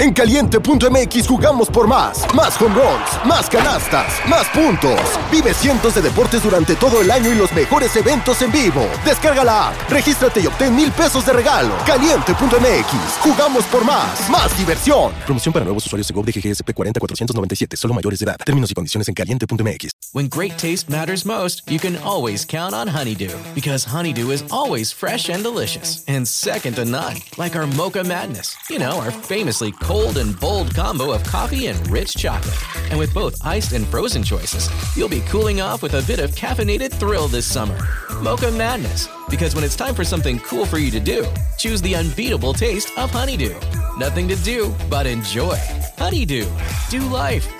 [0.00, 2.24] En caliente.mx jugamos por más.
[2.34, 4.98] Más home runs, más canastas, más puntos.
[5.30, 8.88] Vive cientos de deportes durante todo el año y los mejores eventos en vivo.
[9.04, 11.74] Descarga la app, regístrate y obtén mil pesos de regalo.
[11.84, 14.30] Caliente.mx, jugamos por más.
[14.30, 15.12] Más diversión.
[15.26, 18.36] Promoción para nuevos usuarios de GOV de GGSP 40497, solo mayores de edad.
[18.42, 19.90] Términos y condiciones en caliente.mx.
[20.12, 23.30] When great taste matters most, you can always count on Honeydew.
[23.54, 26.02] Because Honeydew is always fresh and delicious.
[26.08, 27.18] And second to none.
[27.38, 28.56] Like our Mocha Madness.
[28.68, 32.56] You know, our famously cold and bold combo of coffee and rich chocolate.
[32.90, 36.30] And with both iced and frozen choices, you'll be cooling off with a bit of
[36.30, 37.76] caffeinated thrill this summer.
[38.22, 39.08] Mocha Madness.
[39.28, 41.26] Because when it's time for something cool for you to do,
[41.58, 43.58] choose the unbeatable taste of Honeydew.
[43.98, 45.58] Nothing to do but enjoy.
[45.98, 46.46] Honeydew.
[46.88, 47.59] Do life.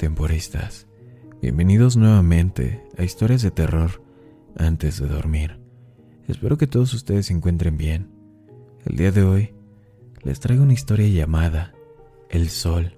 [0.00, 0.86] Temporistas.
[1.42, 4.02] Bienvenidos nuevamente a Historias de Terror
[4.56, 5.60] antes de dormir.
[6.26, 8.10] Espero que todos ustedes se encuentren bien.
[8.86, 9.54] El día de hoy
[10.22, 11.74] les traigo una historia llamada
[12.30, 12.96] El Sol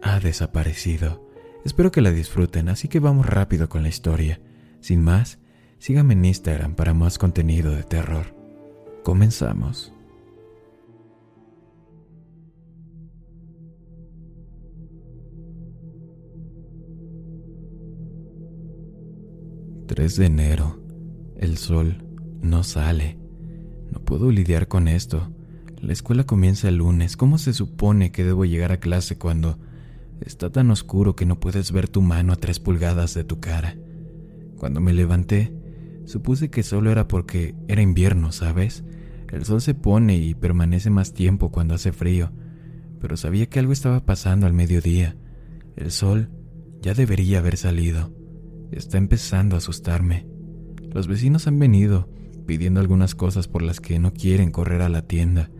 [0.00, 1.28] ha desaparecido.
[1.64, 4.40] Espero que la disfruten, así que vamos rápido con la historia.
[4.78, 5.40] Sin más,
[5.80, 8.36] síganme en Instagram para más contenido de terror.
[9.02, 9.92] Comenzamos.
[19.98, 20.80] ...3 de enero...
[21.38, 22.04] ...el sol
[22.40, 23.18] no sale...
[23.90, 25.32] ...no puedo lidiar con esto...
[25.80, 27.16] ...la escuela comienza el lunes...
[27.16, 29.58] ¿Cómo se supone que debo llegar a clase cuando...
[30.20, 33.76] ...está tan oscuro que no puedes ver tu mano a tres pulgadas de tu cara...
[34.56, 35.52] Cuando me levanté...
[36.04, 38.84] ...supuse que solo era porque era invierno, ¿sabes?
[39.32, 42.30] El sol se pone y permanece más tiempo cuando hace frío...
[43.00, 45.16] ...pero sabía que algo estaba pasando al mediodía...
[45.74, 46.30] ...el sol
[46.82, 48.16] ya debería haber salido...
[48.70, 50.26] Está empezando a asustarme.
[50.92, 52.08] Los vecinos han venido
[52.46, 55.50] pidiendo algunas cosas por las que no quieren correr a la tienda,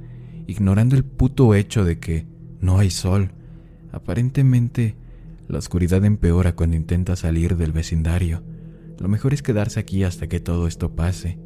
[0.47, 2.27] ignorando el puto hecho de que
[2.61, 3.33] no hay sol.
[3.93, 4.97] Aparentemente,
[5.49, 8.43] la oscuridad empeora cuando intenta salir del vecindario.
[8.99, 11.39] Lo mejor es quedarse aquí hasta que todo esto pase,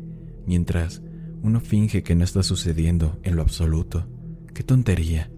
[0.47, 1.03] mientras
[1.43, 4.09] uno finge que no está sucediendo en lo absoluto.
[4.55, 5.31] ¡Qué tontería!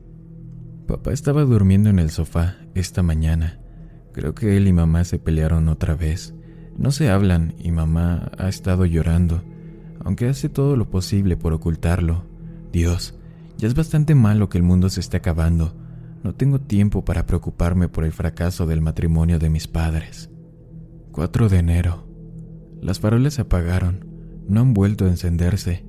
[0.86, 3.63] Papá estaba durmiendo en el sofá esta mañana
[4.14, 6.34] Creo que él y mamá se pelearon otra vez.
[6.78, 9.42] No se hablan y mamá ha estado llorando,
[10.04, 12.24] aunque hace todo lo posible por ocultarlo.
[12.72, 13.18] Dios,
[13.58, 15.76] ya es bastante malo que el mundo se esté acabando.
[16.22, 20.30] No tengo tiempo para preocuparme por el fracaso del matrimonio de mis padres.
[21.10, 22.06] 4 de enero.
[22.80, 24.06] Las farolas se apagaron,
[24.48, 25.84] no han vuelto a encenderse.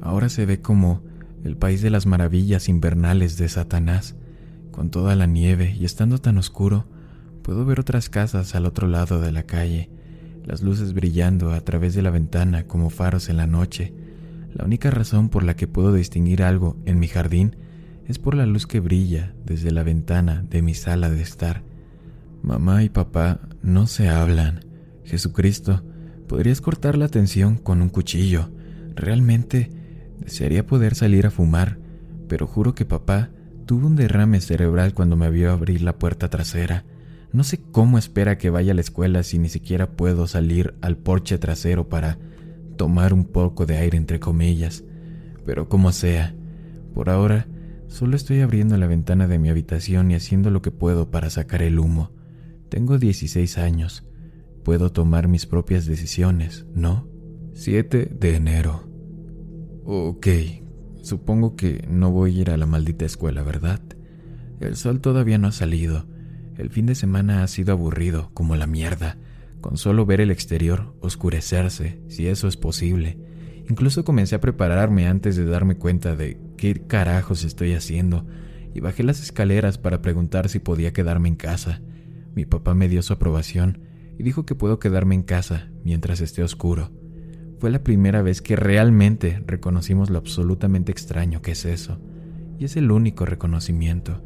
[0.00, 1.02] Ahora se ve como
[1.44, 4.16] el país de las maravillas invernales de Satanás,
[4.70, 6.86] con toda la nieve y estando tan oscuro,
[7.46, 9.88] Puedo ver otras casas al otro lado de la calle,
[10.44, 13.94] las luces brillando a través de la ventana como faros en la noche.
[14.52, 17.54] La única razón por la que puedo distinguir algo en mi jardín
[18.04, 21.62] es por la luz que brilla desde la ventana de mi sala de estar.
[22.42, 24.64] Mamá y papá no se hablan.
[25.04, 25.84] Jesucristo,
[26.26, 28.50] podrías cortar la tensión con un cuchillo.
[28.96, 29.70] Realmente
[30.18, 31.78] desearía poder salir a fumar,
[32.26, 33.30] pero juro que papá
[33.66, 36.84] tuvo un derrame cerebral cuando me vio abrir la puerta trasera.
[37.36, 40.96] No sé cómo espera que vaya a la escuela si ni siquiera puedo salir al
[40.96, 42.18] porche trasero para
[42.78, 44.84] tomar un poco de aire entre comillas.
[45.44, 46.34] Pero como sea,
[46.94, 47.46] por ahora
[47.88, 51.60] solo estoy abriendo la ventana de mi habitación y haciendo lo que puedo para sacar
[51.60, 52.10] el humo.
[52.70, 54.02] Tengo 16 años.
[54.64, 57.06] Puedo tomar mis propias decisiones, ¿no?
[57.52, 58.88] 7 de enero.
[59.84, 60.26] Ok,
[61.02, 63.82] supongo que no voy a ir a la maldita escuela, ¿verdad?
[64.58, 66.15] El sol todavía no ha salido
[66.58, 69.16] el fin de semana ha sido aburrido como la mierda,
[69.60, 73.18] con solo ver el exterior oscurecerse, si eso es posible.
[73.68, 78.26] Incluso comencé a prepararme antes de darme cuenta de qué carajos estoy haciendo
[78.74, 81.80] y bajé las escaleras para preguntar si podía quedarme en casa.
[82.34, 83.80] Mi papá me dio su aprobación
[84.18, 86.90] y dijo que puedo quedarme en casa mientras esté oscuro.
[87.58, 91.98] Fue la primera vez que realmente reconocimos lo absolutamente extraño que es eso,
[92.58, 94.22] y es el único reconocimiento.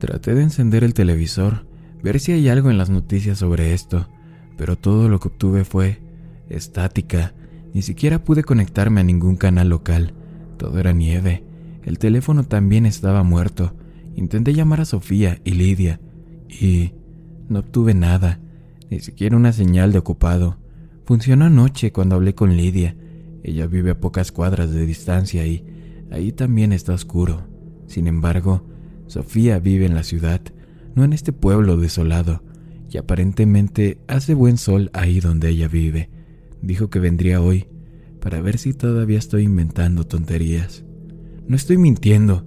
[0.00, 1.66] Traté de encender el televisor,
[2.02, 4.08] ver si hay algo en las noticias sobre esto,
[4.56, 6.00] pero todo lo que obtuve fue
[6.48, 7.34] estática.
[7.74, 10.14] Ni siquiera pude conectarme a ningún canal local.
[10.56, 11.44] Todo era nieve.
[11.84, 13.74] El teléfono también estaba muerto.
[14.16, 16.00] Intenté llamar a Sofía y Lidia
[16.48, 16.94] y
[17.50, 18.40] no obtuve nada,
[18.90, 20.56] ni siquiera una señal de ocupado.
[21.04, 22.96] Funcionó anoche cuando hablé con Lidia.
[23.42, 25.62] Ella vive a pocas cuadras de distancia y
[26.10, 27.46] ahí también está oscuro.
[27.86, 28.64] Sin embargo,
[29.10, 30.40] Sofía vive en la ciudad,
[30.94, 32.44] no en este pueblo desolado,
[32.88, 36.10] y aparentemente hace buen sol ahí donde ella vive.
[36.62, 37.66] Dijo que vendría hoy
[38.20, 40.84] para ver si todavía estoy inventando tonterías.
[41.48, 42.46] No estoy mintiendo.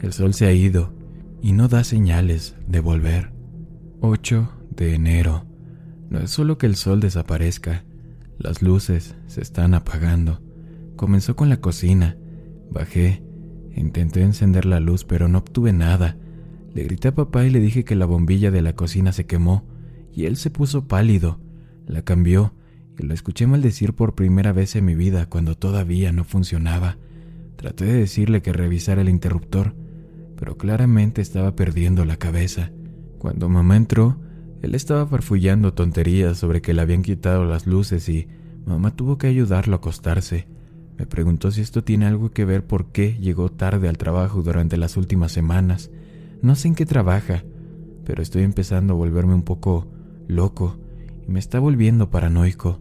[0.00, 0.94] El sol se ha ido
[1.42, 3.32] y no da señales de volver.
[4.00, 5.44] 8 de enero.
[6.08, 7.84] No es solo que el sol desaparezca,
[8.38, 10.40] las luces se están apagando.
[10.94, 12.16] Comenzó con la cocina.
[12.70, 13.25] Bajé,
[13.80, 16.16] intenté encender la luz, pero no obtuve nada.
[16.74, 19.64] Le grité a papá y le dije que la bombilla de la cocina se quemó,
[20.12, 21.40] y él se puso pálido.
[21.86, 22.54] La cambió,
[22.98, 26.96] y lo escuché maldecir por primera vez en mi vida cuando todavía no funcionaba.
[27.56, 29.74] Traté de decirle que revisara el interruptor,
[30.36, 32.70] pero claramente estaba perdiendo la cabeza.
[33.18, 34.20] Cuando mamá entró,
[34.62, 38.28] él estaba farfullando tonterías sobre que le habían quitado las luces y
[38.66, 40.46] mamá tuvo que ayudarlo a acostarse.
[40.98, 44.76] Me preguntó si esto tiene algo que ver por qué llegó tarde al trabajo durante
[44.76, 45.90] las últimas semanas.
[46.40, 47.44] No sé en qué trabaja,
[48.04, 49.88] pero estoy empezando a volverme un poco
[50.26, 50.78] loco
[51.26, 52.80] y me está volviendo paranoico.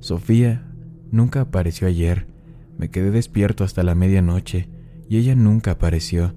[0.00, 0.70] Sofía
[1.10, 2.28] nunca apareció ayer.
[2.76, 4.68] Me quedé despierto hasta la medianoche
[5.08, 6.34] y ella nunca apareció.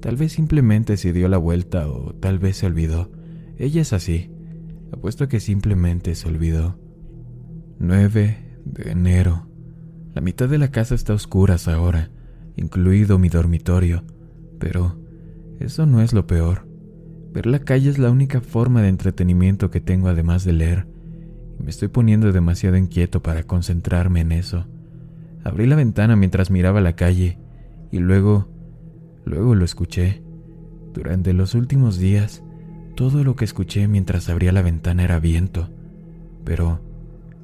[0.00, 3.12] Tal vez simplemente se dio la vuelta o tal vez se olvidó.
[3.58, 4.30] Ella es así.
[4.92, 6.78] Apuesto que simplemente se olvidó.
[7.78, 9.53] 9 de enero.
[10.14, 12.10] La mitad de la casa está a oscuras ahora,
[12.56, 14.04] incluido mi dormitorio.
[14.58, 14.96] Pero
[15.60, 16.66] eso no es lo peor.
[17.32, 20.86] Ver la calle es la única forma de entretenimiento que tengo además de leer.
[21.58, 24.66] Y me estoy poniendo demasiado inquieto para concentrarme en eso.
[25.42, 27.38] Abrí la ventana mientras miraba la calle
[27.90, 28.48] y luego
[29.24, 30.22] Luego lo escuché.
[30.92, 32.42] Durante los últimos días,
[32.94, 35.70] todo lo que escuché mientras abría la ventana era viento.
[36.44, 36.80] Pero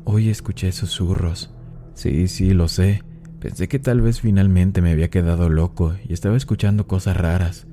[0.05, 1.53] hoy escuché susurros.
[2.01, 3.03] Sí, sí, lo sé.
[3.41, 7.67] Pensé que tal vez finalmente me había quedado loco y estaba escuchando cosas raras,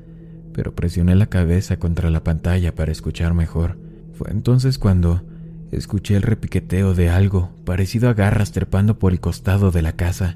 [0.52, 3.78] pero presioné la cabeza contra la pantalla para escuchar mejor.
[4.16, 5.24] Fue entonces cuando
[5.72, 10.36] escuché el repiqueteo de algo parecido a garras trepando por el costado de la casa.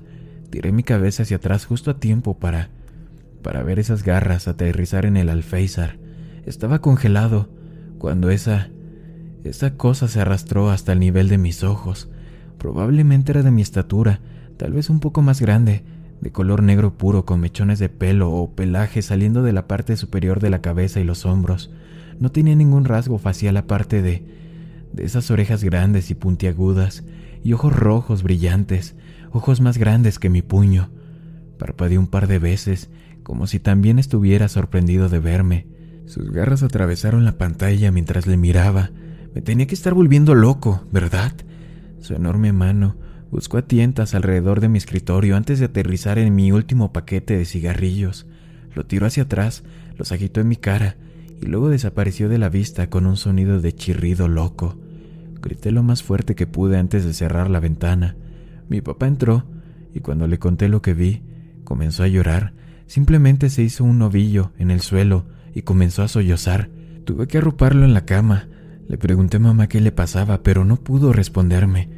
[0.52, 2.70] Tiré mi cabeza hacia atrás justo a tiempo para
[3.44, 5.98] para ver esas garras aterrizar en el alféizar.
[6.46, 7.50] Estaba congelado
[7.98, 8.70] cuando esa
[9.44, 12.10] esa cosa se arrastró hasta el nivel de mis ojos.
[12.62, 14.20] Probablemente era de mi estatura,
[14.58, 15.84] tal vez un poco más grande,
[16.22, 20.40] de color negro puro con mechones de pelo o pelaje saliendo de la parte superior
[20.40, 21.72] de la cabeza y los hombros.
[22.20, 24.24] No tenía ningún rasgo facial aparte de
[24.94, 27.04] de esas orejas grandes y puntiagudas
[27.44, 28.96] y ojos rojos brillantes,
[29.32, 30.90] ojos más grandes que mi puño.
[31.58, 32.90] Parpadeé un par de veces
[33.24, 35.68] como si también estuviera sorprendido de verme.
[36.06, 38.92] Sus garras atravesaron la pantalla mientras le miraba.
[39.34, 41.34] Me tenía que estar volviendo loco, ¿verdad?
[42.02, 42.98] Su enorme mano
[43.32, 47.46] buscó a tientas alrededor de mi escritorio antes de aterrizar en mi último paquete de
[47.46, 48.28] cigarrillos.
[48.76, 49.64] Lo tiró hacia atrás,
[49.98, 50.98] los agitó en mi cara
[51.42, 54.78] y luego desapareció de la vista con un sonido de chirrido loco.
[55.42, 58.16] Grité lo más fuerte que pude antes de cerrar la ventana.
[58.68, 59.46] Mi papá entró
[59.94, 61.24] y cuando le conté lo que vi,
[61.64, 62.54] comenzó a llorar
[62.92, 65.24] Simplemente se hizo un novillo en el suelo
[65.56, 66.70] y comenzó a sollozar.
[67.06, 68.50] Tuve que arroparlo en la cama.
[68.88, 71.90] Le pregunté a mamá qué le pasaba, pero no pudo responderme.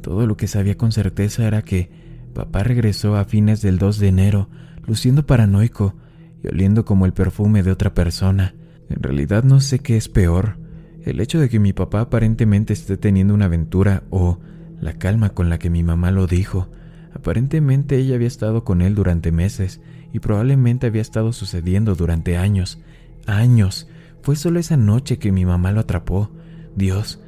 [0.00, 1.90] Todo lo que sabía con certeza era que
[2.34, 4.48] papá regresó a fines del 2 de enero,
[4.86, 5.94] luciendo paranoico
[6.42, 8.54] y oliendo como el perfume de otra persona.
[8.88, 10.56] En realidad no sé qué es peor,
[11.04, 14.38] el hecho de que mi papá aparentemente esté teniendo una aventura o
[14.80, 16.68] la calma con la que mi mamá lo dijo.
[17.14, 19.80] Aparentemente ella había estado con él durante meses
[20.12, 22.80] y probablemente había estado sucediendo durante años,
[23.26, 23.88] años.
[24.22, 26.30] Fue solo esa noche que mi mamá lo atrapó.
[26.76, 27.20] Dios,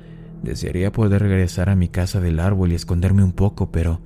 [0.42, 4.00] desearía poder regresar a mi casa del árbol y esconderme un poco, pero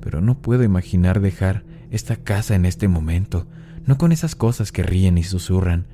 [0.00, 3.46] pero no puedo imaginar dejar esta casa en este momento,
[3.84, 5.86] no con esas cosas que ríen y susurran,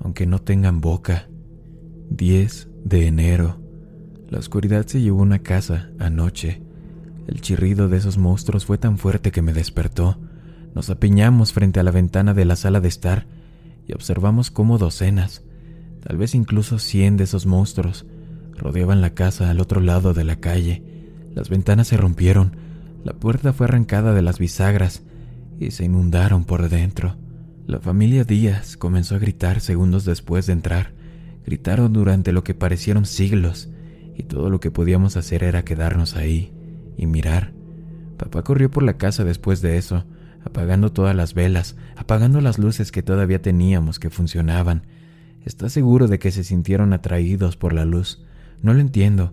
[0.00, 1.28] aunque no tengan boca.
[2.10, 3.60] 10 de enero.
[4.28, 6.62] La oscuridad se llevó una casa anoche.
[7.26, 10.18] El chirrido de esos monstruos fue tan fuerte que me despertó.
[10.74, 13.26] Nos apiñamos frente a la ventana de la sala de estar
[13.86, 15.42] y observamos cómo docenas,
[16.06, 18.06] tal vez incluso cien de esos monstruos,
[18.56, 20.82] rodeaban la casa al otro lado de la calle.
[21.34, 22.56] Las ventanas se rompieron,
[23.04, 25.02] la puerta fue arrancada de las bisagras
[25.58, 27.16] y se inundaron por dentro.
[27.66, 30.92] La familia Díaz comenzó a gritar segundos después de entrar.
[31.46, 33.70] Gritaron durante lo que parecieron siglos
[34.16, 36.52] y todo lo que podíamos hacer era quedarnos ahí,
[36.96, 37.52] y mirar.
[38.16, 40.04] Papá corrió por la casa después de eso,
[40.44, 44.86] apagando todas las velas, apagando las luces que todavía teníamos que funcionaban.
[45.44, 48.24] ¿Está seguro de que se sintieron atraídos por la luz?
[48.62, 49.30] No lo entiendo,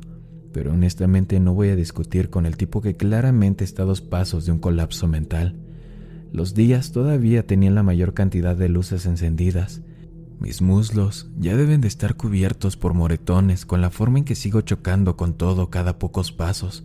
[0.52, 4.46] pero honestamente no voy a discutir con el tipo que claramente está a dos pasos
[4.46, 5.56] de un colapso mental.
[6.34, 9.84] Los días todavía tenían la mayor cantidad de luces encendidas.
[10.38, 14.60] Mis muslos ya deben de estar cubiertos por moretones con la forma en que sigo
[14.60, 16.84] chocando con todo cada pocos pasos.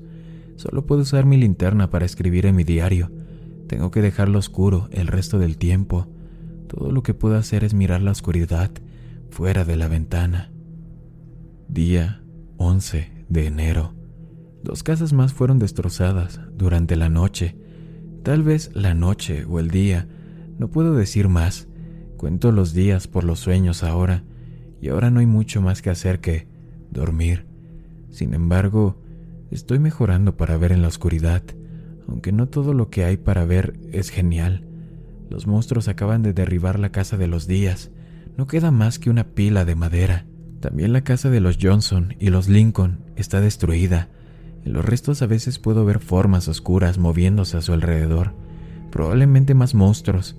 [0.54, 3.10] Solo puedo usar mi linterna para escribir en mi diario.
[3.66, 6.06] Tengo que dejarlo oscuro el resto del tiempo.
[6.68, 8.70] Todo lo que puedo hacer es mirar la oscuridad
[9.36, 10.50] fuera de la ventana.
[11.68, 12.22] Día
[12.56, 13.92] 11 de enero.
[14.64, 17.54] Dos casas más fueron destrozadas durante la noche
[18.26, 20.08] Tal vez la noche o el día,
[20.58, 21.68] no puedo decir más.
[22.16, 24.24] Cuento los días por los sueños ahora,
[24.80, 26.48] y ahora no hay mucho más que hacer que
[26.90, 27.46] dormir.
[28.10, 29.00] Sin embargo,
[29.52, 31.44] estoy mejorando para ver en la oscuridad,
[32.08, 34.66] aunque no todo lo que hay para ver es genial.
[35.30, 37.92] Los monstruos acaban de derribar la casa de los días.
[38.36, 40.26] No queda más que una pila de madera.
[40.60, 44.08] También la casa de los Johnson y los Lincoln está destruida.
[44.64, 48.34] En los restos a veces puedo ver formas oscuras moviéndose a su alrededor,
[48.90, 50.36] probablemente más monstruos.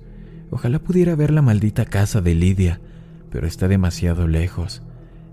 [0.50, 2.80] Ojalá pudiera ver la maldita casa de Lidia,
[3.30, 4.82] pero está demasiado lejos.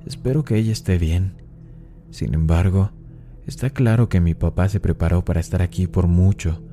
[0.05, 1.34] Espero que ella esté bien.
[2.10, 2.91] Sin embargo,
[3.45, 6.63] está claro que mi papá se preparó para estar aquí por mucho,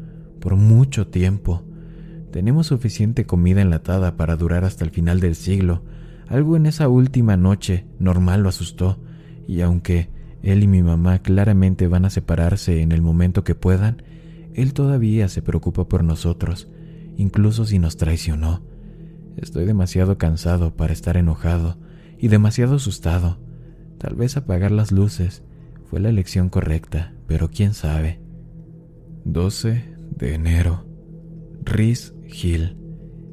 [0.41, 1.65] por mucho tiempo.
[2.33, 5.83] Tenemos suficiente comida enlatada para durar hasta el final del siglo.
[6.29, 8.99] Algo en esa última noche normal lo asustó,
[9.47, 10.09] y aunque
[10.43, 14.03] él y mi mamá claramente van a separarse en el momento que puedan.
[14.55, 16.69] Él todavía se preocupa por nosotros,
[17.17, 18.63] incluso si nos traicionó.
[19.37, 21.79] Estoy demasiado cansado para estar enojado
[22.19, 23.39] y demasiado asustado.
[23.99, 25.43] Tal vez apagar las luces
[25.89, 28.21] fue la elección correcta, pero quién sabe.
[29.25, 29.85] 12
[30.17, 30.85] de enero.
[31.65, 32.77] Riz Hill.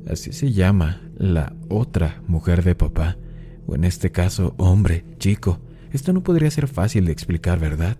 [0.07, 3.17] Así se llama la otra mujer de papá,
[3.67, 5.59] o en este caso hombre, chico,
[5.91, 7.97] esto no podría ser fácil de explicar, ¿verdad?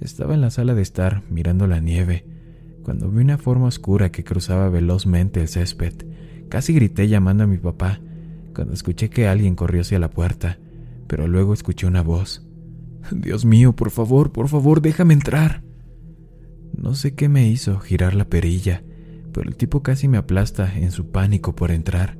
[0.00, 2.26] Estaba en la sala de estar mirando la nieve
[2.82, 5.94] cuando vi una forma oscura que cruzaba velozmente el césped.
[6.48, 8.00] Casi grité llamando a mi papá
[8.54, 10.58] cuando escuché que alguien corrió hacia la puerta,
[11.06, 12.46] pero luego escuché una voz.
[13.10, 15.62] Dios mío, por favor, por favor, déjame entrar.
[16.76, 18.82] No sé qué me hizo girar la perilla,
[19.34, 22.16] pero el tipo casi me aplasta en su pánico por entrar.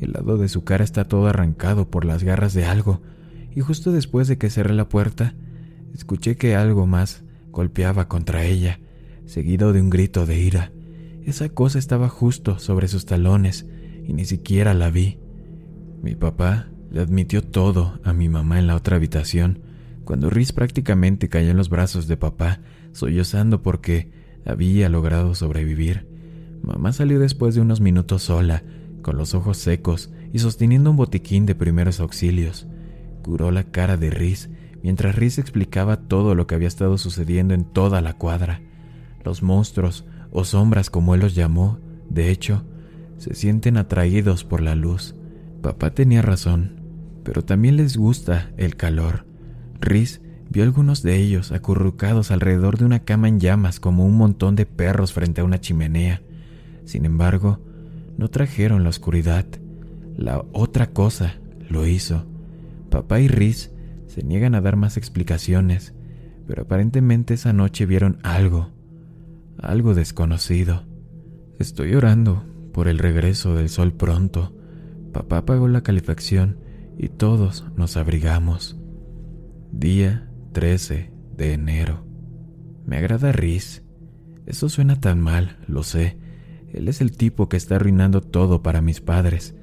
[0.00, 3.00] El lado de su cara está todo arrancado por las garras de algo,
[3.54, 5.34] y justo después de que cerré la puerta,
[5.94, 8.80] escuché que algo más golpeaba contra ella,
[9.24, 10.72] seguido de un grito de ira.
[11.24, 13.66] Esa cosa estaba justo sobre sus talones
[14.04, 15.20] y ni siquiera la vi.
[16.02, 19.60] Mi papá le admitió todo a mi mamá en la otra habitación,
[20.04, 22.60] cuando Riz prácticamente cayó en los brazos de papá,
[22.92, 24.10] sollozando porque
[24.44, 26.07] había logrado sobrevivir.
[26.68, 28.62] Mamá salió después de unos minutos sola,
[29.02, 32.68] con los ojos secos y sosteniendo un botiquín de primeros auxilios
[33.28, 34.48] curó la cara de Riz
[34.82, 38.62] mientras Riz explicaba todo lo que había estado sucediendo en toda la cuadra.
[39.22, 42.64] Los monstruos, o sombras como él los llamó, de hecho,
[43.18, 45.14] se sienten atraídos por la luz.
[45.60, 46.80] Papá tenía razón,
[47.22, 49.26] pero también les gusta el calor.
[49.78, 54.56] Riz vio algunos de ellos acurrucados alrededor de una cama en llamas como un montón
[54.56, 56.22] de perros frente a una chimenea.
[56.88, 57.60] Sin embargo,
[58.16, 59.44] no trajeron la oscuridad.
[60.16, 61.34] La otra cosa
[61.68, 62.24] lo hizo.
[62.88, 63.72] Papá y Riz
[64.06, 65.92] se niegan a dar más explicaciones,
[66.46, 68.70] pero aparentemente esa noche vieron algo,
[69.58, 70.84] algo desconocido.
[71.58, 72.42] Estoy orando
[72.72, 74.56] por el regreso del sol pronto.
[75.12, 76.56] Papá apagó la calefacción
[76.96, 78.80] y todos nos abrigamos.
[79.72, 82.06] Día 13 de enero.
[82.86, 83.82] Me agrada Riz.
[84.46, 86.16] Eso suena tan mal, lo sé.
[86.72, 89.54] Él es el tipo que está arruinando todo para mis padres,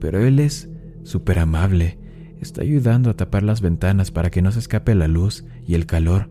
[0.00, 0.68] pero él es
[1.04, 1.98] súper amable
[2.40, 5.86] Está ayudando a tapar las ventanas para que no se escape la luz y el
[5.86, 6.28] calor,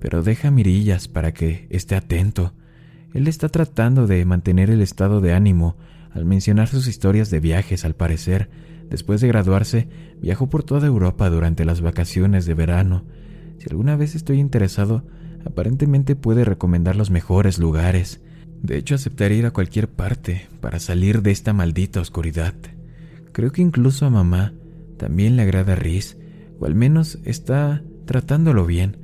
[0.00, 2.52] pero deja mirillas para que esté atento.
[3.12, 5.76] Él está tratando de mantener el estado de ánimo
[6.10, 8.50] al mencionar sus historias de viajes, al parecer.
[8.90, 9.88] Después de graduarse,
[10.20, 13.04] viajó por toda Europa durante las vacaciones de verano.
[13.58, 15.04] Si alguna vez estoy interesado,
[15.46, 18.20] aparentemente puede recomendar los mejores lugares.
[18.64, 22.54] De hecho, aceptaría ir a cualquier parte para salir de esta maldita oscuridad.
[23.32, 24.54] Creo que incluso a mamá
[24.96, 26.16] también le agrada Riz,
[26.58, 28.96] o al menos está tratándolo bien.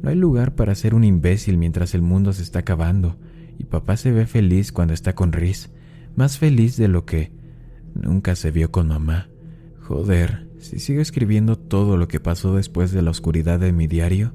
[0.00, 3.16] No hay lugar para ser un imbécil mientras el mundo se está acabando,
[3.58, 5.70] y papá se ve feliz cuando está con Riz,
[6.14, 7.32] más feliz de lo que
[7.96, 9.30] nunca se vio con mamá.
[9.80, 14.32] Joder, si sigo escribiendo todo lo que pasó después de la oscuridad de mi diario,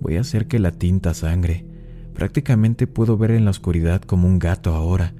[0.00, 1.71] voy a hacer que la tinta sangre.
[2.14, 5.14] Prácticamente puedo ver en la oscuridad como un gato ahora,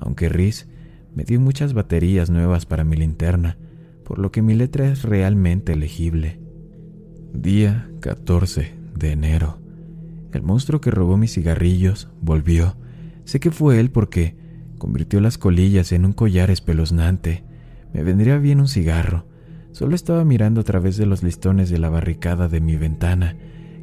[0.00, 0.66] aunque Riz
[1.14, 3.56] me dio muchas baterías nuevas para mi linterna,
[4.04, 6.40] por lo que mi letra es realmente legible.
[7.32, 9.58] Día 14 de enero.
[10.32, 12.76] El monstruo que robó mis cigarrillos volvió.
[13.24, 14.36] Sé que fue él porque
[14.78, 17.44] convirtió las colillas en un collar espeluznante.
[17.92, 19.26] Me vendría bien un cigarro.
[19.70, 23.36] Solo estaba mirando a través de los listones de la barricada de mi ventana,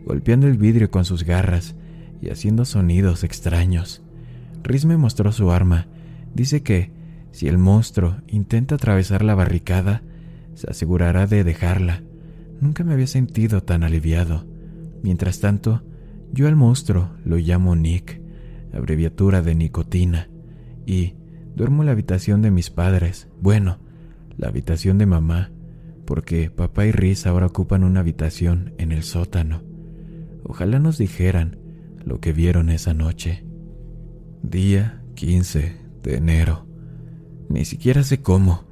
[0.05, 1.75] golpeando el vidrio con sus garras
[2.21, 4.01] y haciendo sonidos extraños.
[4.63, 5.87] Riz me mostró su arma.
[6.33, 6.91] Dice que,
[7.31, 10.01] si el monstruo intenta atravesar la barricada,
[10.55, 12.03] se asegurará de dejarla.
[12.59, 14.45] Nunca me había sentido tan aliviado.
[15.01, 15.83] Mientras tanto,
[16.33, 18.21] yo al monstruo lo llamo Nick,
[18.73, 20.29] abreviatura de nicotina,
[20.85, 21.15] y
[21.55, 23.79] duermo en la habitación de mis padres, bueno,
[24.37, 25.51] la habitación de mamá,
[26.05, 29.61] porque papá y Riz ahora ocupan una habitación en el sótano.
[30.43, 31.57] Ojalá nos dijeran
[32.05, 33.43] lo que vieron esa noche.
[34.41, 36.65] Día 15 de enero.
[37.49, 38.65] Ni siquiera sé cómo.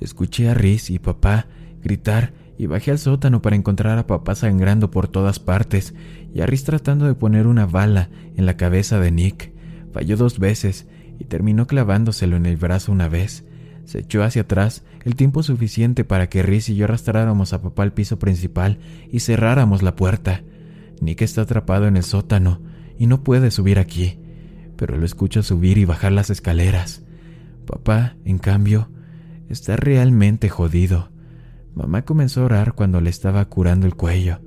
[0.00, 1.46] Escuché a Riz y papá
[1.82, 5.94] gritar y bajé al sótano para encontrar a papá sangrando por todas partes
[6.32, 9.52] y a Riz tratando de poner una bala en la cabeza de Nick.
[9.92, 10.86] Falló dos veces
[11.18, 13.44] y terminó clavándoselo en el brazo una vez.
[13.84, 17.82] Se echó hacia atrás el tiempo suficiente para que Riz y yo arrastráramos a papá
[17.82, 18.78] al piso principal
[19.10, 20.42] y cerráramos la puerta.
[21.00, 22.60] Nick está atrapado en el sótano
[22.98, 24.18] y no puede subir aquí,
[24.76, 27.02] pero lo escucho subir y bajar las escaleras.
[27.66, 28.90] Papá, en cambio,
[29.48, 31.10] está realmente jodido.
[31.74, 34.40] Mamá comenzó a orar cuando le estaba curando el cuello.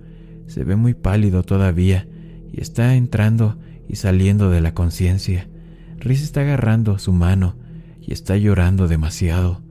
[0.47, 2.07] Se ve muy pálido todavía
[2.51, 5.49] y está entrando y saliendo de la conciencia.
[5.97, 7.57] Riz está agarrando su mano
[7.99, 9.61] y está llorando demasiado.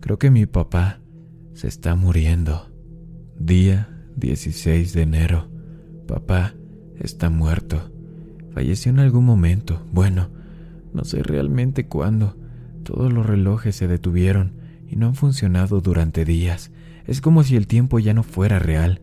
[0.00, 1.00] Creo que mi papá
[1.54, 2.70] se está muriendo.
[3.38, 5.50] Día 16 de enero.
[6.06, 6.54] Papá
[6.98, 7.90] está muerto.
[8.56, 9.82] Falleció en algún momento.
[9.92, 10.30] Bueno,
[10.94, 12.38] no sé realmente cuándo.
[12.84, 14.52] Todos los relojes se detuvieron
[14.88, 16.70] y no han funcionado durante días.
[17.06, 19.02] Es como si el tiempo ya no fuera real.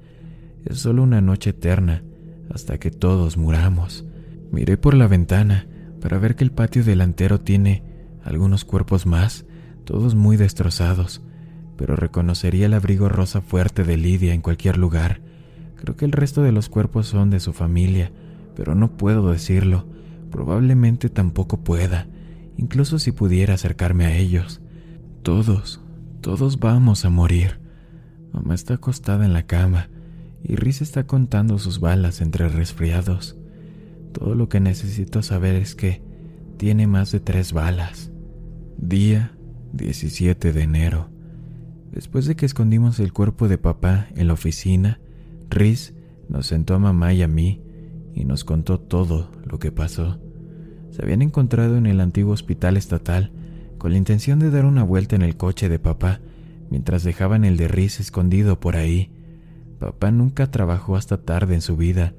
[0.65, 2.01] Es solo una noche eterna
[2.49, 4.05] hasta que todos muramos.
[4.51, 5.67] Miré por la ventana
[6.01, 7.83] para ver que el patio delantero tiene
[8.23, 9.45] algunos cuerpos más,
[9.85, 11.21] todos muy destrozados,
[11.77, 15.21] pero reconocería el abrigo rosa fuerte de Lidia en cualquier lugar.
[15.75, 18.11] Creo que el resto de los cuerpos son de su familia,
[18.55, 19.85] pero no puedo decirlo.
[20.31, 22.07] Probablemente tampoco pueda,
[22.57, 24.61] incluso si pudiera acercarme a ellos.
[25.21, 25.81] Todos,
[26.21, 27.59] todos vamos a morir.
[28.33, 29.89] Mamá está acostada en la cama
[30.43, 33.37] y Riz está contando sus balas entre resfriados.
[34.11, 36.01] Todo lo que necesito saber es que
[36.57, 38.11] tiene más de tres balas.
[38.77, 39.31] Día
[39.73, 41.09] 17 de enero.
[41.91, 44.99] Después de que escondimos el cuerpo de papá en la oficina,
[45.49, 45.93] Riz
[46.27, 47.62] nos sentó a mamá y a mí
[48.13, 50.19] y nos contó todo lo que pasó.
[50.91, 53.31] Se habían encontrado en el antiguo hospital estatal
[53.77, 56.21] con la intención de dar una vuelta en el coche de papá
[56.69, 59.11] mientras dejaban el de Riz escondido por ahí.
[59.79, 62.13] Papá nunca trabajó hasta tarde en su vida,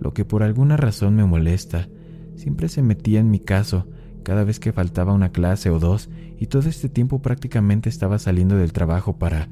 [0.00, 1.88] lo que por alguna razón me molesta.
[2.36, 3.86] Siempre se metía en mi caso
[4.22, 6.08] cada vez que faltaba una clase o dos
[6.38, 9.48] y todo este tiempo prácticamente estaba saliendo del trabajo para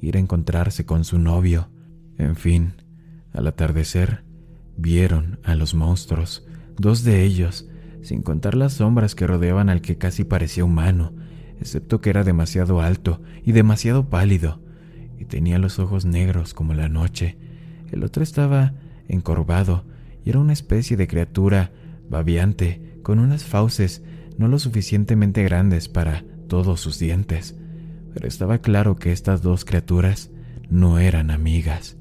[0.00, 1.68] ir a encontrarse con su novio.
[2.18, 2.74] En fin,
[3.32, 4.23] al atardecer,
[4.76, 6.46] vieron a los monstruos,
[6.78, 7.68] dos de ellos,
[8.02, 11.12] sin contar las sombras que rodeaban al que casi parecía humano,
[11.60, 14.60] excepto que era demasiado alto y demasiado pálido,
[15.18, 17.38] y tenía los ojos negros como la noche.
[17.90, 18.74] El otro estaba
[19.08, 19.84] encorvado
[20.24, 21.72] y era una especie de criatura
[22.08, 24.02] babiante, con unas fauces
[24.38, 27.56] no lo suficientemente grandes para todos sus dientes,
[28.12, 30.30] pero estaba claro que estas dos criaturas
[30.68, 31.96] no eran amigas.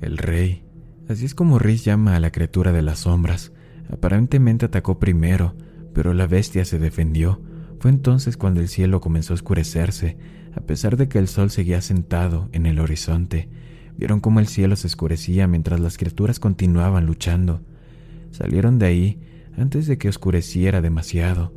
[0.00, 0.64] El rey,
[1.10, 3.52] así es como Riz llama a la criatura de las sombras,
[3.90, 5.54] aparentemente atacó primero,
[5.92, 7.40] pero la bestia se defendió
[7.80, 10.18] fue entonces cuando el cielo comenzó a oscurecerse,
[10.54, 13.48] a pesar de que el sol seguía sentado en el horizonte.
[13.96, 17.62] Vieron cómo el cielo se oscurecía mientras las criaturas continuaban luchando.
[18.32, 19.20] Salieron de ahí
[19.56, 21.54] antes de que oscureciera demasiado.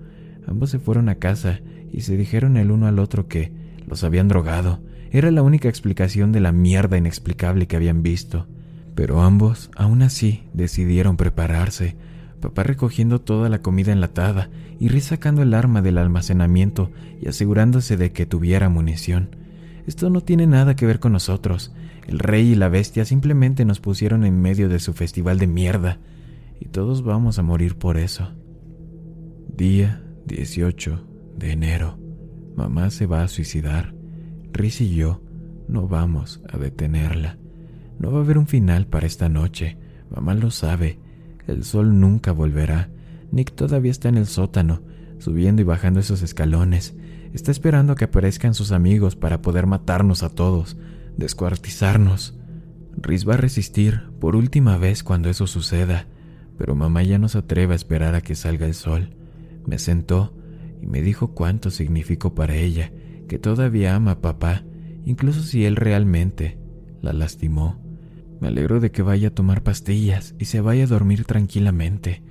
[0.47, 1.59] Ambos se fueron a casa
[1.91, 3.51] y se dijeron el uno al otro que
[3.85, 4.81] los habían drogado.
[5.11, 8.47] Era la única explicación de la mierda inexplicable que habían visto.
[8.95, 11.95] Pero ambos, aún así, decidieron prepararse
[12.43, 17.95] papá recogiendo toda la comida enlatada y Riz sacando el arma del almacenamiento y asegurándose
[17.95, 19.35] de que tuviera munición.
[19.87, 21.73] Esto no tiene nada que ver con nosotros.
[22.05, 25.99] El rey y la bestia simplemente nos pusieron en medio de su festival de mierda
[26.59, 28.29] y todos vamos a morir por eso.
[29.55, 31.97] Día 18 de enero.
[32.57, 33.95] Mamá se va a suicidar.
[34.51, 35.21] Riz y yo
[35.69, 37.37] no vamos a detenerla.
[38.03, 39.77] No va a haber un final para esta noche.
[40.13, 40.99] Mamá lo sabe
[41.47, 42.89] El sol nunca volverá.
[43.31, 44.81] Nick todavía está en el sótano,
[45.19, 46.97] subiendo y bajando esos escalones.
[47.31, 50.75] Está esperando que aparezcan sus amigos para poder matarnos a todos,
[51.15, 52.37] descuartizarnos.
[52.97, 56.07] Riz va a resistir por última vez cuando eso suceda,
[56.57, 59.15] pero mamá ya no se atreve a esperar a que salga el sol.
[59.65, 60.35] Me sentó
[60.81, 62.91] y me dijo cuánto significó para ella,
[63.29, 64.65] que todavía ama a papá,
[65.05, 66.57] incluso si él realmente
[67.01, 67.82] la lastimó.
[68.39, 72.21] Me alegro de que vaya a tomar pastillas y se vaya a dormir tranquilamente,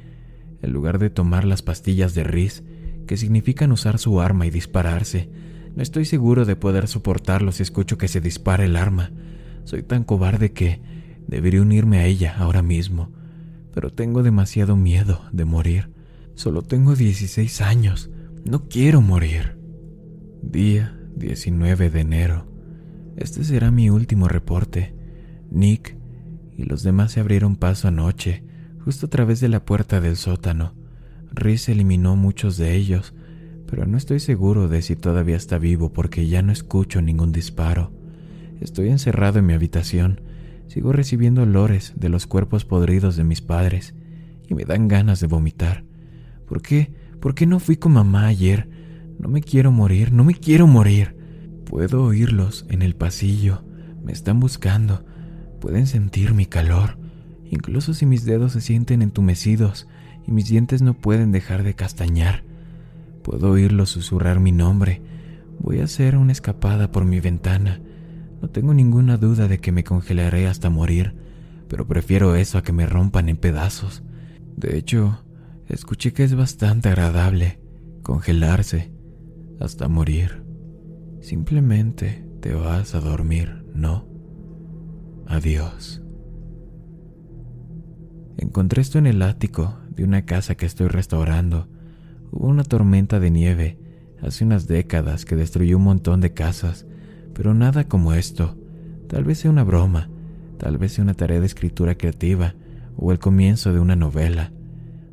[0.61, 2.62] en lugar de tomar las pastillas de Riz,
[3.07, 5.31] que significan usar su arma y dispararse.
[5.75, 9.11] No estoy seguro de poder soportarlo si escucho que se dispara el arma.
[9.65, 10.81] Soy tan cobarde que
[11.27, 13.11] debería unirme a ella ahora mismo,
[13.73, 15.91] pero tengo demasiado miedo de morir.
[16.35, 18.11] Solo tengo 16 años.
[18.45, 19.57] No quiero morir.
[20.43, 22.47] Día 19 de enero.
[23.17, 24.95] Este será mi último reporte.
[25.53, 25.97] Nick
[26.57, 28.45] y los demás se abrieron paso anoche,
[28.85, 30.75] justo a través de la puerta del sótano.
[31.33, 33.15] Rhys eliminó muchos de ellos,
[33.67, 37.93] pero no estoy seguro de si todavía está vivo porque ya no escucho ningún disparo.
[38.61, 40.21] Estoy encerrado en mi habitación,
[40.69, 43.95] sigo recibiendo olores de los cuerpos podridos de mis padres
[44.47, 45.85] y me dan ganas de vomitar.
[46.47, 46.93] ¿Por qué?
[47.21, 48.69] ¿Por qué no fui con mamá ayer?
[49.19, 51.17] No me quiero morir, no me quiero morir.
[51.65, 53.65] Puedo oírlos en el pasillo,
[54.05, 55.05] me están buscando,
[55.62, 56.98] pueden sentir mi calor,
[57.48, 59.87] incluso si mis dedos se sienten entumecidos
[60.27, 62.42] y mis dientes no pueden dejar de castañar.
[63.22, 65.03] Puedo oírlos susurrar mi nombre.
[65.61, 67.81] Voy a hacer una escapada por mi ventana.
[68.40, 71.14] No tengo ninguna duda de que me congelaré hasta morir,
[71.68, 74.03] pero prefiero eso a que me rompan en pedazos.
[74.57, 75.25] De hecho,
[75.68, 77.61] escuché que es bastante agradable
[78.03, 78.90] congelarse
[79.61, 80.42] hasta morir.
[81.20, 84.12] Simplemente te vas a dormir, ¿no?
[85.27, 86.03] Adiós.
[88.39, 91.69] Encontré esto en el ático de una casa que estoy restaurando.
[92.31, 93.79] Hubo una tormenta de nieve
[94.23, 96.87] hace unas décadas que destruyó un montón de casas,
[97.35, 98.57] pero nada como esto.
[99.09, 100.09] Tal vez sea una broma,
[100.59, 102.55] tal vez sea una tarea de escritura creativa
[102.97, 104.53] o el comienzo de una novela.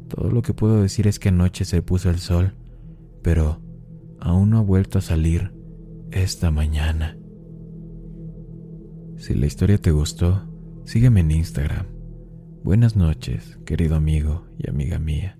[0.07, 2.53] Todo lo que puedo decir es que anoche se puso el sol,
[3.21, 3.61] pero
[4.19, 5.53] aún no ha vuelto a salir
[6.11, 7.18] esta mañana.
[9.19, 10.41] Si la historia te gustó,
[10.85, 11.87] sígueme en Instagram
[12.63, 15.38] Buenas noches, querido amigo y amiga mía.